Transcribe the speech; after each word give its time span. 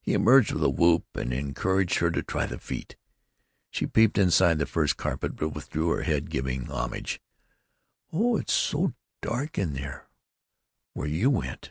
He 0.00 0.14
emerged 0.14 0.50
with 0.50 0.64
a 0.64 0.68
whoop 0.68 1.04
and 1.16 1.32
encouraged 1.32 2.00
her 2.00 2.10
to 2.10 2.24
try 2.24 2.44
the 2.44 2.58
feat. 2.58 2.96
She 3.70 3.86
peeped 3.86 4.18
inside 4.18 4.58
the 4.58 4.66
first 4.66 4.96
carpet, 4.96 5.36
but 5.36 5.50
withdrew 5.50 5.90
her 5.90 6.02
head, 6.02 6.28
giving 6.28 6.66
homage: 6.68 7.20
"Oh, 8.12 8.36
it's 8.36 8.52
so 8.52 8.94
dark 9.22 9.56
in 9.56 9.74
there 9.74 10.08
where 10.92 11.06
you 11.06 11.30
went!" 11.30 11.70